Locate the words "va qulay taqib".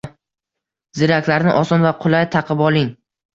1.89-2.65